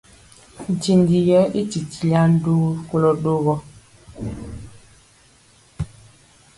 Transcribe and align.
Ntinji 0.75 1.19
yɛ 1.29 1.39
i 1.59 1.61
titiliya 1.71 2.21
ndugu 2.33 2.69
kolɔ 2.87 3.09
ɗogɔ. 3.23 3.55